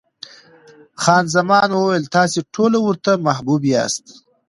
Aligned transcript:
خان 1.01 1.25
زمان 1.35 1.69
وویل، 1.73 2.03
تاسې 2.15 2.39
ټوله 2.53 2.77
ورته 2.83 3.11
محبوب 3.27 3.61
یاست. 3.73 4.05